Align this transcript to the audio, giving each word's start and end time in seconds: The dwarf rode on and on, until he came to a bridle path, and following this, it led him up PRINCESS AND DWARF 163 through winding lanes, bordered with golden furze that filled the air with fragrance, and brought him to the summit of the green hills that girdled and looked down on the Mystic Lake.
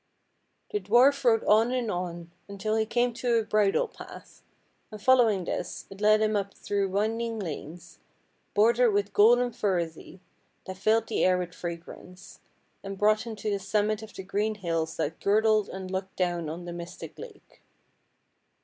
The 0.71 0.79
dwarf 0.79 1.23
rode 1.23 1.43
on 1.43 1.71
and 1.71 1.91
on, 1.91 2.31
until 2.49 2.75
he 2.75 2.87
came 2.87 3.13
to 3.13 3.35
a 3.35 3.43
bridle 3.43 3.87
path, 3.87 4.41
and 4.89 4.99
following 4.99 5.45
this, 5.45 5.85
it 5.91 6.01
led 6.01 6.23
him 6.23 6.35
up 6.35 6.55
PRINCESS 6.55 6.71
AND 6.71 6.89
DWARF 6.89 6.91
163 6.93 7.37
through 7.37 7.37
winding 7.37 7.67
lanes, 7.69 7.99
bordered 8.55 8.89
with 8.93 9.13
golden 9.13 9.51
furze 9.51 10.19
that 10.65 10.77
filled 10.77 11.05
the 11.07 11.23
air 11.23 11.37
with 11.37 11.53
fragrance, 11.53 12.39
and 12.83 12.97
brought 12.97 13.27
him 13.27 13.35
to 13.35 13.51
the 13.51 13.59
summit 13.59 14.01
of 14.01 14.15
the 14.15 14.23
green 14.23 14.55
hills 14.55 14.97
that 14.97 15.19
girdled 15.19 15.69
and 15.69 15.91
looked 15.91 16.15
down 16.15 16.49
on 16.49 16.65
the 16.65 16.73
Mystic 16.73 17.19
Lake. 17.19 17.61